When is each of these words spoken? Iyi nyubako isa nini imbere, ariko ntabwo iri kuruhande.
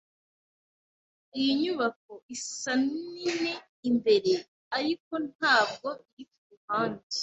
Iyi 1.37 1.51
nyubako 1.61 2.13
isa 2.35 2.71
nini 2.85 3.53
imbere, 3.89 4.31
ariko 4.77 5.13
ntabwo 5.35 5.89
iri 6.21 6.25
kuruhande. 6.33 7.15